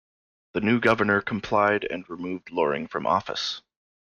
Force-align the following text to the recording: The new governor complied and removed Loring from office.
The 0.53 0.61
new 0.61 0.79
governor 0.79 1.21
complied 1.21 1.83
and 1.85 2.09
removed 2.09 2.49
Loring 2.49 2.87
from 2.87 3.05
office. 3.05 3.61